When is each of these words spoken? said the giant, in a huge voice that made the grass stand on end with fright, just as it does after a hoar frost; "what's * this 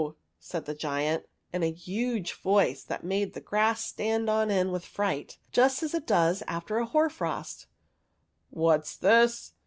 said 0.39 0.65
the 0.65 0.73
giant, 0.73 1.27
in 1.53 1.61
a 1.61 1.69
huge 1.71 2.33
voice 2.41 2.83
that 2.83 3.03
made 3.03 3.35
the 3.35 3.39
grass 3.39 3.85
stand 3.85 4.27
on 4.31 4.49
end 4.49 4.71
with 4.73 4.83
fright, 4.83 5.37
just 5.51 5.83
as 5.83 5.93
it 5.93 6.07
does 6.07 6.41
after 6.47 6.79
a 6.79 6.87
hoar 6.87 7.07
frost; 7.07 7.67
"what's 8.49 8.95
* 8.95 8.97
this 8.97 9.53